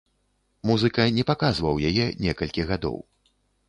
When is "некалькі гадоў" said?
2.27-3.03